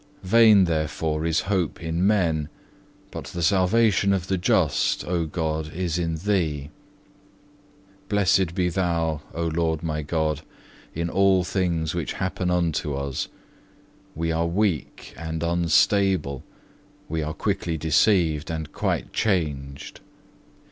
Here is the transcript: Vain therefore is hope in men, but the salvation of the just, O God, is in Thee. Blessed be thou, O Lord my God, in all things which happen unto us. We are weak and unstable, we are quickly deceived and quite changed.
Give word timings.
Vain 0.23 0.63
therefore 0.63 1.27
is 1.27 1.41
hope 1.41 1.79
in 1.79 2.07
men, 2.07 2.49
but 3.11 3.25
the 3.25 3.43
salvation 3.43 4.13
of 4.13 4.25
the 4.29 4.37
just, 4.39 5.05
O 5.05 5.27
God, 5.27 5.71
is 5.75 5.99
in 5.99 6.15
Thee. 6.15 6.71
Blessed 8.09 8.55
be 8.55 8.67
thou, 8.67 9.21
O 9.35 9.45
Lord 9.45 9.83
my 9.83 10.01
God, 10.01 10.41
in 10.95 11.07
all 11.07 11.43
things 11.43 11.93
which 11.93 12.13
happen 12.13 12.49
unto 12.49 12.95
us. 12.95 13.27
We 14.15 14.31
are 14.31 14.47
weak 14.47 15.13
and 15.17 15.43
unstable, 15.43 16.43
we 17.07 17.21
are 17.21 17.35
quickly 17.35 17.77
deceived 17.77 18.49
and 18.49 18.73
quite 18.73 19.13
changed. 19.13 19.99